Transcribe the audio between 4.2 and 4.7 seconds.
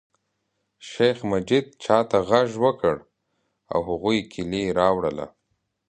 کیلي